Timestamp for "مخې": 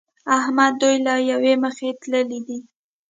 1.63-1.89